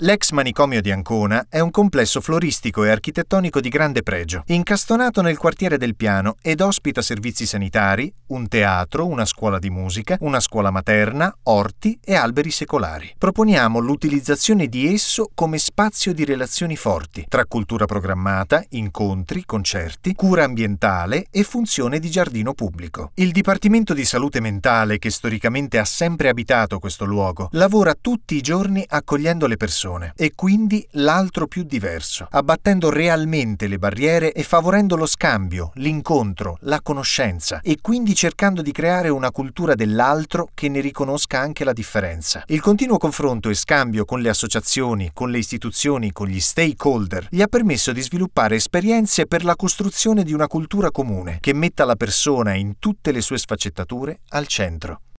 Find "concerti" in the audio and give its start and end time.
19.46-20.14